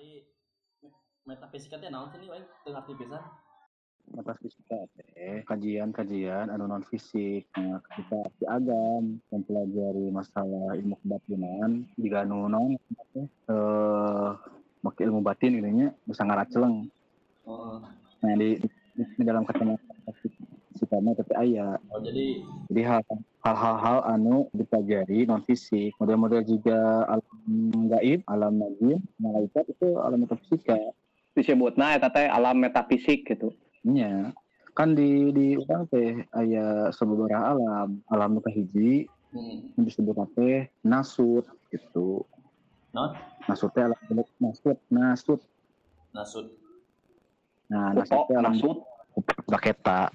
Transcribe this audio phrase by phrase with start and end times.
[0.00, 0.24] Ari
[1.28, 2.32] metafisika teh naon sih nih
[2.64, 3.20] tengah pisan
[4.16, 7.44] metafisika teh kajian-kajian anu non fisik.
[7.60, 12.80] Nah, ketika si agam mempelajari masalah ilmu kebatinan jika anu non
[13.12, 14.30] eh
[14.80, 16.88] make ilmu batin ininya bisa ngaraceleng
[17.44, 17.84] oh,
[18.24, 18.56] nah di,
[18.96, 19.84] di, di dalam kacamata
[20.80, 22.40] sifatnya tapi ayah oh jadi
[22.72, 23.04] jadi hal
[23.44, 25.96] hal-hal anu dipelajari non fisik.
[25.96, 27.08] Model-model juga
[27.90, 30.78] gaib alam najim malaikat itu alam metafisika
[31.34, 33.54] disebutna eta teh alam metafisik gitu.
[33.86, 34.34] Nya
[34.74, 39.78] kan di di orang teh aya sababaraha alam alam nu kahiji hmm.
[39.82, 42.22] disebut teh nasut gitu.
[42.94, 43.14] Non
[43.46, 43.98] nasut teh alam
[44.38, 45.40] nasut nasut.
[46.10, 46.46] Nasut.
[47.70, 48.78] Nah nasut teh alam nasut?
[49.46, 50.10] Baketa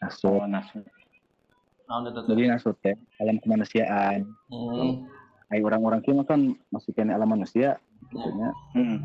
[0.00, 0.40] nasut.
[0.42, 0.84] Oh nasut.
[0.84, 4.28] Teh jadi nasut teh alam kemanusiaan.
[4.48, 5.06] Hmm.
[5.52, 7.76] Ay orang-orang kini kan masih kena alam manusia
[8.08, 8.98] gitu nya hmm.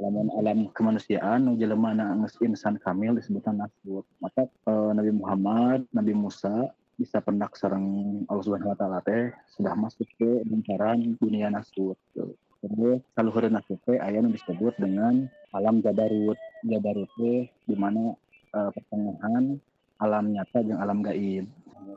[0.00, 6.12] alam alam kemanusiaan nu jelema na insan kamil disebutkan nasut maka eh, Nabi Muhammad Nabi
[6.16, 11.94] Musa bisa pendak sareng Allah Subhanahu wa taala teh sudah masuk ke lingkaran dunia gitu.
[12.58, 16.34] Terus saluhur nasut teh aya disebut dengan alam jabarut.
[16.66, 18.18] Jabarut teh di mana
[18.50, 19.62] eh, pertengahan
[20.02, 21.46] alam nyata jeung alam gaib.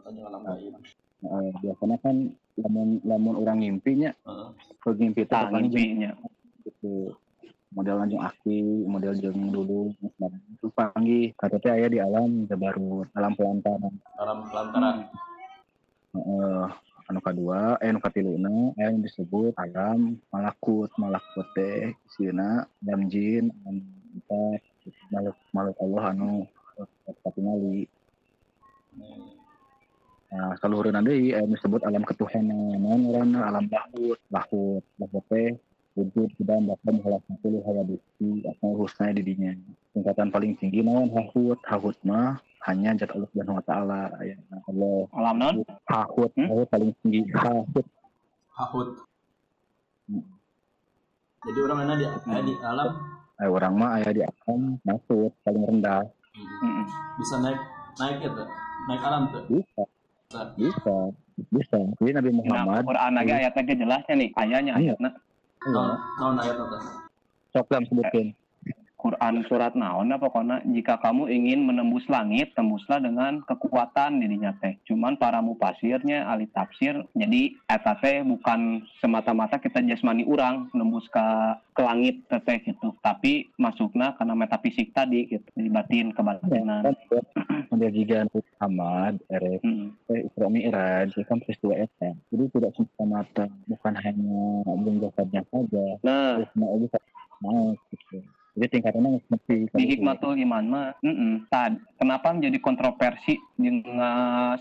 [0.06, 0.78] Alam gaib
[1.22, 4.12] Eh, biasanya kan lamun lamun orang ngimpinya
[4.82, 6.12] ke ngimpi paling ngimpinya.
[6.66, 7.16] Gitu.
[7.72, 13.32] Model lanjung aki model jeung dulu itu panggih kata teh aya di alam jabarut alam
[13.32, 13.96] pelantaran.
[14.20, 14.96] Alam pelantaran.
[16.12, 16.64] Heeh.
[17.12, 23.52] anu kadua eh anu katiluna aya yang disebut alam malakut malakut teh isina alam jin
[23.68, 23.84] alam
[24.16, 24.64] empat
[25.12, 26.32] makhluk makhluk Allah anu
[27.20, 28.01] katingali Hmm.
[30.32, 35.60] Nah, kaluhureun deui aya yang disebut alam ketuhanan naon ngaranna alam lahut lahut lahut teh
[36.00, 39.52] wujud kita bakal menghalaskan puluh hawadisi atau husna di dinya.
[39.92, 41.12] Tingkatan paling tinggi naon?
[41.12, 44.40] Hahut hahut mah hanya jat Allah Subhanahu wa taala aya
[44.72, 45.00] Allah.
[45.20, 45.56] Alam non
[45.92, 46.48] hahut Hmm?
[46.48, 47.28] hahut paling tinggi.
[47.36, 47.86] Hahut
[48.56, 48.90] hahut
[50.08, 50.24] Hmm.
[51.44, 52.06] jadi orang mana di
[52.48, 52.90] di alam?
[53.36, 56.08] Aya orang mah aya di alam nasut paling rendah.
[56.40, 56.88] Hmm.
[57.20, 57.60] Bisa naik
[58.00, 58.44] naik itu
[58.88, 59.84] naik alam tuh bisa
[60.58, 60.94] bisa
[61.50, 61.78] bisa.
[62.00, 64.30] Jadi Nabi Nah, Muhammad Quran lagi ayatnya jelasnya nih?
[64.38, 64.94] Ayatnya Iya.
[64.94, 65.10] ayatnya.
[65.62, 66.78] Naon ayat eta
[67.52, 68.28] sok lam sebutkeun
[69.02, 74.78] Quran surat naon apa pokoknya jika kamu ingin menembus langit tembuslah dengan kekuatan dirinya teh.
[74.86, 81.28] Cuman para mupasirnya ahli tafsir jadi eta teh bukan semata-mata kita jasmani orang nembus ke
[81.74, 82.94] ke langit teh teh gitu.
[83.02, 86.94] Tapi masuknya karena metafisik tadi gitu jadi batin kebatinan
[87.72, 89.94] model juga Muhammad erek Hmm.
[90.10, 92.14] eh, Isra Mi'raj kan peristiwa eta.
[92.34, 94.42] Jadi tidak semata-mata bukan hanya
[95.02, 95.86] jasadnya saja.
[96.06, 96.46] Nah.
[96.58, 96.78] Mau
[97.42, 103.40] mau gitu jadi tingkatannya mesti di hikmatul iman mah mm Tad, kenapa menjadi kontroversi?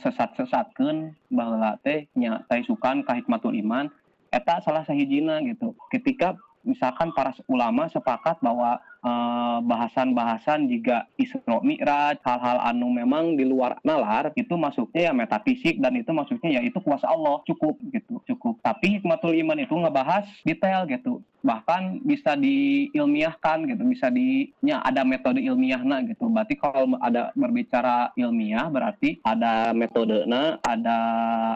[0.02, 3.90] Sesat-sesatkeun baheula teh nya teh sukan ka hikmatul iman
[4.30, 5.74] eta salah sahijina gitu.
[5.90, 13.42] Ketika misalkan para ulama sepakat bahwa eh, bahasan-bahasan jika Isra Mi'raj hal-hal anu memang di
[13.42, 18.22] luar nalar itu masuknya ya metafisik dan itu masuknya ya itu kuasa Allah cukup gitu
[18.22, 18.62] cukup.
[18.62, 25.04] Tapi hikmatul iman itu ngebahas detail gitu bahkan bisa diilmiahkan gitu bisa di nya ada
[25.04, 26.28] metode ilmiahna gitu.
[26.28, 30.98] Berarti kalau ada berbicara ilmiah berarti ada metodena ada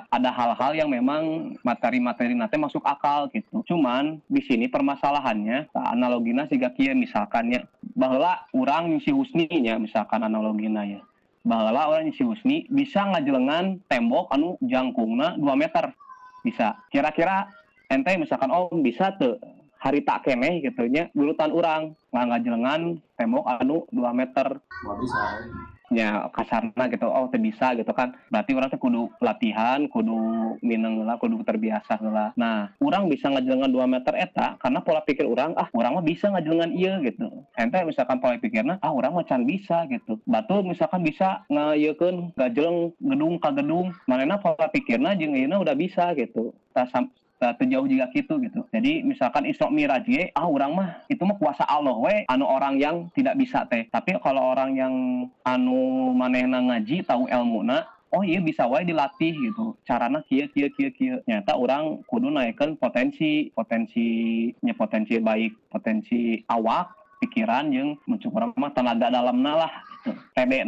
[0.09, 3.61] ada hal-hal yang memang materi-materi nanti masuk akal gitu.
[3.69, 7.69] Cuman di sini permasalahannya nah, analogina siga kieu misalkannya.
[7.95, 11.01] Bahwa orang si husninya misalkan analogina ya.
[11.45, 15.93] Bahwa orang si husni bisa ngajelengan tembok anu jangkungna 2 meter.
[16.41, 16.81] Bisa.
[16.89, 17.53] Kira-kira
[17.93, 19.37] ente misalkan oh bisa tuh
[19.84, 24.56] hari tak keneh gitu nya urutan orang ngajelengan tembok anu 2 meter.
[24.89, 25.21] Mau bisa
[25.93, 28.17] nya kasarna gitu oh teu bisa gitu kan.
[28.33, 32.33] Berarti orang teh kudu latihan kudu mineng lah kudu terbiasa lah.
[32.41, 36.33] Nah orang bisa ngajelengan 2 meter eta karena pola pikir orang ah orang mah bisa
[36.33, 37.45] ngajelengan iya gitu.
[37.60, 40.16] Ente misalkan pola pikirnya ah orang mah can bisa gitu.
[40.25, 43.92] Batu misalkan bisa ngayekeun gajeleng gedung ka gedung.
[44.09, 46.57] Manehna pola pikirna jeung udah bisa gitu
[47.45, 48.61] Tah sam- tah teu jauh juga gitu gitu.
[48.73, 52.81] Jadi misalkan Isra Miraj ge ah orang mah itu mah kuasa Allah we anu orang
[52.81, 53.85] yang tidak bisa teh.
[53.93, 54.95] Tapi kalau orang yang
[55.45, 57.85] anu manehna ngaji tahu ilmuna
[58.17, 59.77] oh iya bisa wae dilatih gitu.
[59.85, 66.97] Carana kieu kieu kieu kieu nyata orang kudu naikkan potensi potensinya potensi baik potensi awak
[67.21, 69.73] pikiran yang mencukur mah tenaga dalamna lah
[70.05, 70.13] gitu.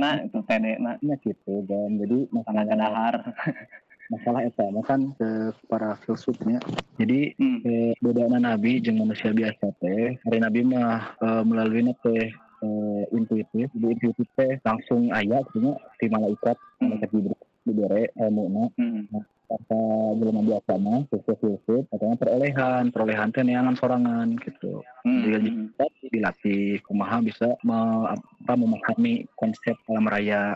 [0.01, 3.15] na itu tedena itu tedena gitu dan jadi masalah tenaga dahar
[4.09, 5.29] masalah eta mah kan ke
[5.67, 6.59] para filsufnya
[6.97, 7.61] jadi Hmm.
[7.63, 13.69] eh, bedana nabi jeung manusia biasa teh hari nabi mah eh, melalui teh eh, intuitif
[13.71, 16.93] jadi intuitif teh langsung aya sebenarnya di malaikat Hmm.
[16.93, 19.11] malaikat jibril dibere ilmu Hmm.
[19.47, 19.79] kata
[20.19, 25.71] jelema biasa mah filsuf-filsuf katanya perolehan perolehan teh neangan sorangan gitu Hmm.
[26.07, 30.55] Dilatih kumaha bisa me- apa, memahami konsep alam raya.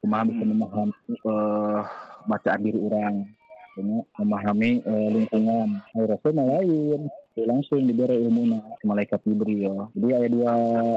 [0.00, 1.80] Kumaha bisa memahami eh,
[2.26, 3.14] bacaan diri orang.
[4.18, 5.80] Memahami eh, lingkungan.
[5.94, 7.08] Rasul lain
[7.46, 9.88] langsung diberi ilmu malaikat Jibril.
[9.94, 10.52] Jadi ada dua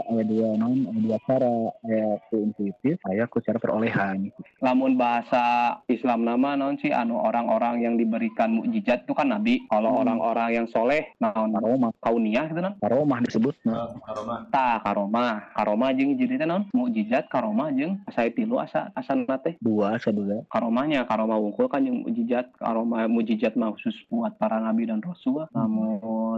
[0.08, 1.54] ada dua non ada dua cara
[1.86, 4.32] aya ku intuitif aya ku cara perolehan.
[4.64, 9.64] Lamun bahasa Islam nama naon sih anu orang-orang yang diberikan mukjizat itu kan nabi.
[9.70, 10.02] Kalau Hmm.
[10.08, 11.54] orang-orang yang soleh naon?
[11.54, 11.92] Karomah.
[12.02, 12.74] Kauniyah gitu non?
[12.82, 15.54] Karomah disebut Eh, aroma ta karomah.
[15.54, 19.14] Karomah jeung jadi teh naon mukjizat karomah jeung asa tilu asa asa
[19.46, 19.54] teh.
[19.62, 24.90] Dua sadula karomahnya karomah wungkul kan yang mujizat karomah mujizat mah khusus buat para nabi
[24.90, 25.46] dan rasul.
[25.54, 26.33] Namun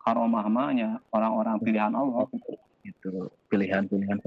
[0.00, 2.28] karomah mah nya orang-orang pilihan Allah.
[2.84, 4.18] Gitu pilihan-pilihan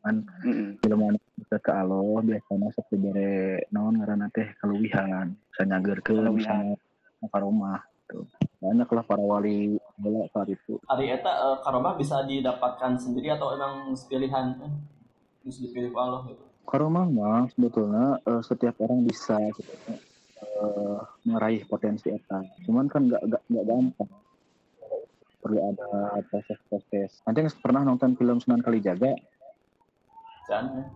[0.00, 0.80] kan Mm-mm.
[0.80, 3.34] jelema bisa ke Allah biasanya seperti bere
[3.68, 6.74] naon ngaranna teh kaluwihan bisa nyagerkeun Kaluwihan.
[6.74, 7.78] bisa ka rumah
[8.08, 8.24] gitu.
[8.64, 10.80] banyak lah para wali bola saat itu.
[10.88, 14.72] Hari eta eh, karoma bisa didapatkan sendiri atau emang pilihan eh,
[15.44, 16.42] bisa dipilih ku Allah gitu?
[16.64, 19.72] Ka rumah mah sebetulnya eh, setiap orang bisa gitu
[20.40, 20.98] eh,
[21.28, 22.40] meraih potensi eta.
[22.64, 23.22] Cuman kan nggak
[23.52, 24.10] nggak gampang
[25.40, 29.16] perlu ada proses-proses nanti yang pernah nonton film Sunan Kalijaga
[30.50, 30.86] eh.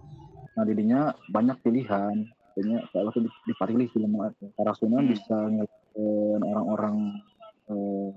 [0.55, 2.27] nah didinya banyak pilihan.
[2.55, 5.13] Kayaknya kalau dipilih film itu para Sunan Hmm.
[5.15, 6.97] bisa ngelakuin orang-orang
[7.71, 8.11] eh,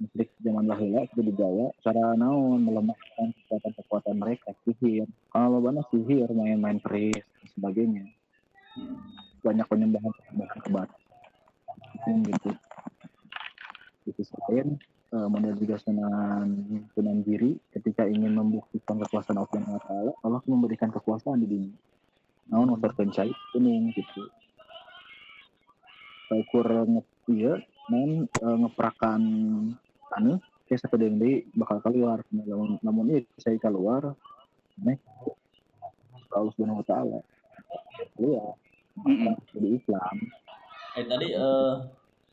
[0.00, 1.72] musyrik zaman dahulu itu di Jawa.
[1.84, 5.08] Cara naon melemahkan kekuatan-kekuatan mereka sihir.
[5.32, 8.04] Kalau banyak sihir main-main keris dan sebagainya.
[9.40, 10.88] Banyak penyembahan penyembahan kebat
[12.08, 12.50] gitu.
[14.08, 14.76] Di sisi lain
[15.10, 16.46] eh, model juga sunan
[16.94, 20.12] sunan diri ketika ingin membuktikan kekuasaan Allah taala.
[20.22, 21.76] Allah memberikan kekuasaan di dunia.
[22.50, 24.26] Naon motor kencai kuning gitu.
[26.30, 27.58] Ukur nge iya
[27.90, 29.22] naon eh, ngeperakan
[30.18, 32.22] anu kayak satu deui bakal keluar.
[32.30, 34.14] Namun namun iya saya keluar
[34.78, 34.98] nih
[36.30, 37.18] Allah Subhanahu wa taala.
[38.14, 38.54] Keluar
[39.06, 39.34] Mm-mm.
[39.54, 40.16] jadi Islam.
[40.98, 41.74] Eh tadi eh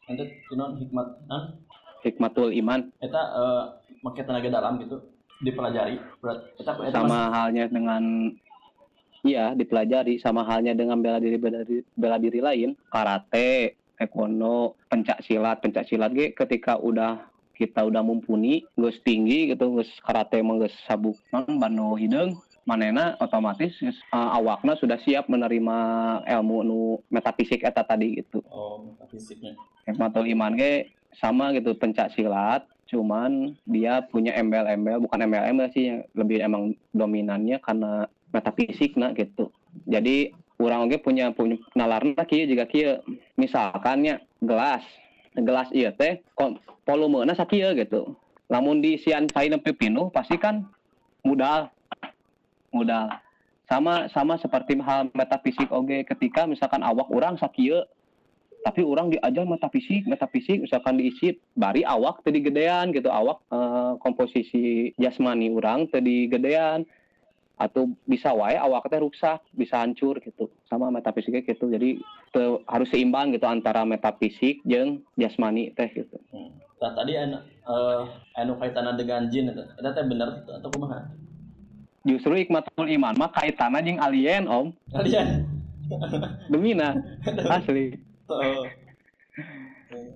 [0.08, 0.24] nanti
[0.56, 1.44] non hikmat non
[2.06, 2.90] hikmatul iman.
[3.02, 3.64] Eta eh
[4.04, 5.02] make tenaga dalam gitu
[5.42, 5.98] dipelajari.
[6.22, 8.04] Berat eta eta sama halnya dengan
[9.26, 10.22] iya dipelajari.
[10.22, 12.70] Sama halnya dengan bela diri bela diri, bela diri lain.
[12.90, 15.62] Karate taekwondo pencak silat.
[15.62, 17.26] Pencak silat ge ketika udah
[17.58, 22.38] kita udah mumpuni geus tinggi gitu geus karate mah geus sabuk non bano hideung
[22.70, 23.74] manena otomatis
[24.14, 25.78] uh, awakna sudah siap menerima
[26.28, 26.80] ilmu nu
[27.10, 28.46] metafisik eta tadi gitu.
[28.46, 29.58] Masih- oh fisiknya
[29.88, 36.00] Hikmatul Iman ge sama gitu pencak silat cuman dia punya embel-embel bukan embel-embel sih yang
[36.16, 39.52] lebih emang dominannya karena metafisik nah gitu.
[39.88, 43.04] Jadi orang oge punya punya nalarna kieu juga kieu
[43.36, 44.84] misalkannya gelas.
[45.38, 46.24] Gelas iya teh
[46.88, 48.18] volumena sakieu gitu.
[48.48, 50.66] Lamun di sian sain nepi pinuh pasti kan
[51.22, 51.70] modal.
[52.72, 53.12] Modal.
[53.68, 57.84] Sama sama seperti hal metafisik oge ketika misalkan awak orang sakieu
[58.68, 64.92] tapi orang diajar metafisik metafisik misalkan diisi bari awak tadi gedean gitu awak eh, komposisi
[65.00, 66.84] jasmani orang tadi gedean
[67.58, 70.46] atau bisa wae awak teh rusak bisa hancur gitu.
[70.70, 71.66] Sama metafisiknya gitu.
[71.66, 71.98] Jadi
[72.30, 76.22] teu- harus seimbang gitu antara metafisik jeung jasmani teh gitu.
[76.30, 76.54] Hmm.
[76.78, 78.04] Nah, tadi anu eh
[78.38, 81.10] anu kaitanna dengan jin eta teh bener atau kumaha?
[82.06, 84.70] Justru hikmatul iman mah kaitanna jeung alien om.
[84.94, 85.50] Kalian
[86.52, 86.94] demi nah
[87.58, 87.96] asli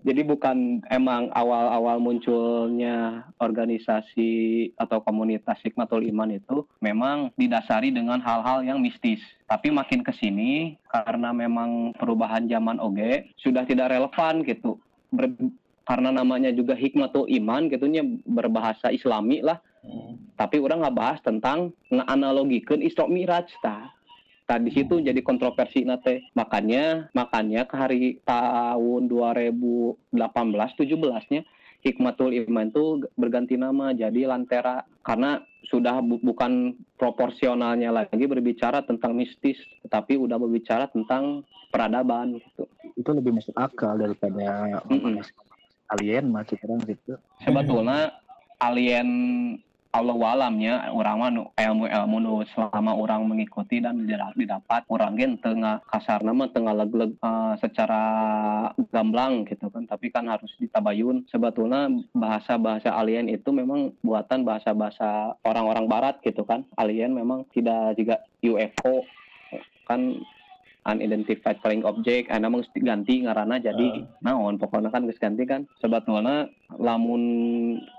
[0.01, 8.65] jadi bukan emang awal-awal munculnya organisasi atau komunitas Hikmatul Iman itu memang didasari dengan hal-hal
[8.65, 9.21] yang mistis.
[9.47, 14.75] Tapi makin ke sini karena memang perubahan zaman oge sudah tidak relevan gitu.
[15.13, 15.53] Ber-
[15.85, 19.59] karena namanya juga Hikmatul Iman gitunya berbahasa Islami lah.
[19.81, 20.17] Hmm.
[20.37, 23.89] Tapi orang nggak bahas tentang nganalogikeun Isra Miraj tah.
[24.51, 26.27] Tah di situ jadi kontroversi nate.
[26.35, 31.47] Makanya makanya ke hari tahun 2018 17-nya
[31.87, 35.39] Hikmatul Iman itu berganti nama jadi Lantera karena
[35.71, 39.55] sudah bu- bukan proporsionalnya lagi berbicara tentang mistis,
[39.87, 42.67] tetapi udah berbicara tentang peradaban gitu.
[42.99, 45.23] itu lebih masuk akal daripada Mm-mm.
[45.95, 48.19] alien macam orang gitu Sebetulnya
[48.59, 49.07] alien
[49.91, 54.87] Allah walamnya orang mah nu ilmu-ilmu nu selama orang mengikuti dan dida- didapat.
[54.87, 58.03] Orang gen tengah kasar nama tengah leg-leg eh, secara
[58.89, 59.83] gamblang gitu kan.
[59.83, 61.27] Tapi kan harus ditabayun.
[61.27, 66.63] Sebetulnya bahasa-bahasa alien itu memang buatan bahasa-bahasa orang-orang barat gitu kan.
[66.79, 69.03] Alien memang tidak juga UFO
[69.91, 70.23] kan
[70.81, 74.57] unidentified flying object ana mah ganti ngaranna jadi naon.
[74.57, 75.69] Pokoknya kan geus ganti kan.
[75.77, 77.21] Sebetulnya lamun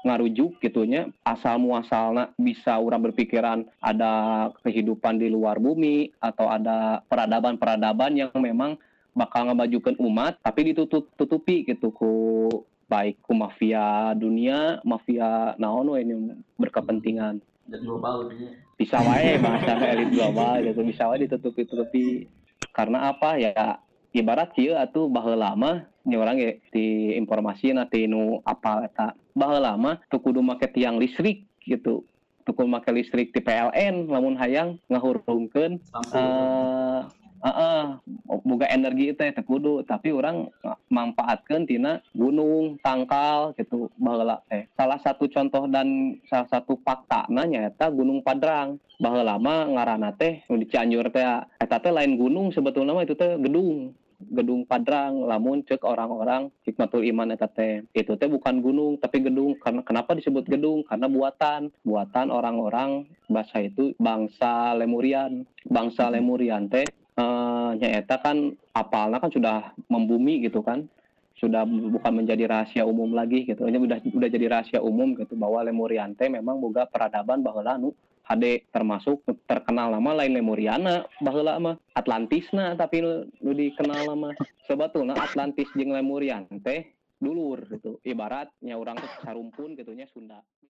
[0.03, 8.19] ngarujuk gitunya asal muasalna bisa orang berpikiran ada kehidupan di luar bumi atau ada peradaban-peradaban
[8.19, 8.75] yang memang
[9.13, 12.49] bakal ngebajukan umat tapi ditutup tutupi gitu ku
[12.89, 15.95] baik ku mafia dunia mafia naon nu
[16.59, 17.39] berkepentingan.
[17.63, 18.51] Dan global gitu
[18.83, 20.81] bisa wae bahasa elit global gitu.
[20.83, 22.05] Bisa wae ditutupi tutupi
[22.73, 23.37] karena apa?
[23.37, 23.79] Ya
[24.13, 29.15] ibarat kieu atuh baheula mah nya urang ge di informasi nanti nu apal eta.
[29.33, 32.03] Baheula mah teu kudu make tiang listrik gitu.
[32.43, 36.25] Teu kudu make listrik di PLN lamun hayang ngahurungkeun Lampu.
[37.43, 37.85] Eh heeh.
[38.43, 40.51] Boga energi teh kudu tapi orang
[40.91, 44.71] manfaatkan tina gunung tangkal gitu baheula teh.
[44.79, 48.79] Salah satu contoh dan salah satu fakta nyata Gunung Padrang.
[49.03, 51.27] Baheula mah ngaranna teh di Cianjur teh
[51.59, 53.95] eta teh lain gunung sebetulnya itu teh gedung.
[54.23, 57.83] Gedung Padrang lamun cek orang-orang hikmatul iman eta teh.
[57.91, 59.59] Itu teh bukan gunung tapi gedung.
[59.59, 60.87] Karena kenapa disebut gedung?
[60.87, 61.75] Karena buatan.
[61.83, 65.43] Buatan orang-orang bahasa itu bangsa Lemurian.
[65.67, 70.89] Bangsa Lemurian teh eh nyaeta kan apalnya kan sudah membumi gitu kan.
[71.33, 73.67] Sudah bukan menjadi rahasia umum lagi gitu.
[73.67, 77.91] Ini udah udah jadi rahasia umum gitu bahwa Lemurian teh memang boga peradaban baheula nu
[78.23, 81.75] HD termasuk terkenal nama lain Lemuriana baheula mah.
[81.99, 84.31] Atlantisna tapi nu, dikenal nama
[84.71, 87.99] sebetulnya Atlantis jeung Lemurian teh dulur gitu.
[88.07, 90.39] Ibaratnya orang tuh sarumpun gitunya Sunda